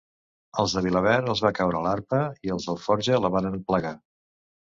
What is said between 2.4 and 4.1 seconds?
i els d'Alforja la varen plegar.